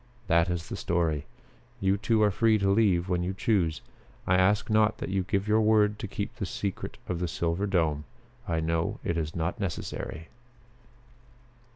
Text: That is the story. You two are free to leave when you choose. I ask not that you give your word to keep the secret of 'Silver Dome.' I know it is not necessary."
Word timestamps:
That 0.25 0.49
is 0.49 0.67
the 0.67 0.75
story. 0.75 1.27
You 1.79 1.95
two 1.95 2.23
are 2.23 2.31
free 2.31 2.57
to 2.57 2.67
leave 2.71 3.07
when 3.07 3.21
you 3.21 3.35
choose. 3.35 3.81
I 4.25 4.33
ask 4.35 4.67
not 4.67 4.97
that 4.97 5.09
you 5.11 5.21
give 5.21 5.47
your 5.47 5.61
word 5.61 5.99
to 5.99 6.07
keep 6.07 6.37
the 6.37 6.45
secret 6.47 6.97
of 7.07 7.21
'Silver 7.29 7.67
Dome.' 7.67 8.05
I 8.47 8.61
know 8.61 8.97
it 9.03 9.15
is 9.15 9.35
not 9.35 9.59
necessary." 9.59 10.29